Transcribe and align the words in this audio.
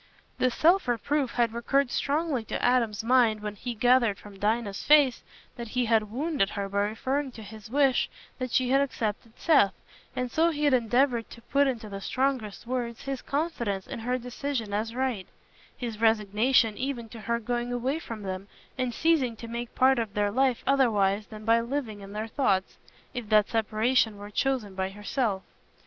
This 0.39 0.55
self 0.55 0.87
reproof 0.87 1.33
had 1.33 1.53
recurred 1.53 1.91
strongly 1.91 2.43
to 2.45 2.59
Adam's 2.65 3.03
mind 3.03 3.41
when 3.43 3.53
he 3.55 3.75
gathered 3.75 4.17
from 4.17 4.39
Dinah's 4.39 4.81
face 4.83 5.21
that 5.57 5.67
he 5.67 5.85
had 5.85 6.09
wounded 6.09 6.49
her 6.49 6.67
by 6.67 6.79
referring 6.79 7.31
to 7.33 7.43
his 7.43 7.69
wish 7.69 8.09
that 8.39 8.49
she 8.49 8.71
had 8.71 8.81
accepted 8.81 9.33
Seth, 9.37 9.75
and 10.15 10.31
so 10.31 10.49
he 10.49 10.63
had 10.63 10.73
endeavoured 10.73 11.29
to 11.29 11.43
put 11.43 11.67
into 11.67 11.87
the 11.87 12.01
strongest 12.01 12.65
words 12.65 13.03
his 13.03 13.21
confidence 13.21 13.85
in 13.85 13.99
her 13.99 14.17
decision 14.17 14.73
as 14.73 14.95
right—his 14.95 16.01
resignation 16.01 16.79
even 16.79 17.07
to 17.09 17.19
her 17.19 17.37
going 17.37 17.71
away 17.71 17.99
from 17.99 18.23
them 18.23 18.47
and 18.79 18.95
ceasing 18.95 19.35
to 19.35 19.47
make 19.47 19.75
part 19.75 19.99
of 19.99 20.15
their 20.15 20.31
life 20.31 20.63
otherwise 20.65 21.27
than 21.27 21.45
by 21.45 21.61
living 21.61 22.01
in 22.01 22.11
their 22.13 22.25
thoughts, 22.27 22.79
if 23.13 23.29
that 23.29 23.49
separation 23.49 24.17
were 24.17 24.31
chosen 24.31 24.73
by 24.73 24.89
herself. 24.89 25.43